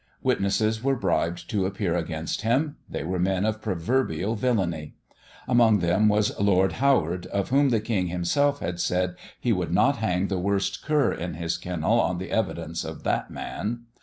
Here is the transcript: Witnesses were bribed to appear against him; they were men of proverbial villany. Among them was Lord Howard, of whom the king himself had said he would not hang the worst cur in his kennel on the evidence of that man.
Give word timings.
Witnesses 0.23 0.83
were 0.83 0.95
bribed 0.95 1.47
to 1.51 1.67
appear 1.67 1.95
against 1.95 2.41
him; 2.41 2.75
they 2.89 3.03
were 3.03 3.19
men 3.19 3.45
of 3.45 3.61
proverbial 3.61 4.33
villany. 4.33 4.95
Among 5.47 5.77
them 5.77 6.09
was 6.09 6.35
Lord 6.39 6.71
Howard, 6.71 7.27
of 7.27 7.49
whom 7.49 7.69
the 7.69 7.79
king 7.79 8.07
himself 8.07 8.61
had 8.61 8.79
said 8.79 9.13
he 9.39 9.53
would 9.53 9.71
not 9.71 9.97
hang 9.97 10.25
the 10.27 10.39
worst 10.39 10.81
cur 10.83 11.11
in 11.13 11.35
his 11.35 11.55
kennel 11.55 12.01
on 12.01 12.17
the 12.17 12.31
evidence 12.31 12.83
of 12.83 13.03
that 13.03 13.29
man. 13.29 13.81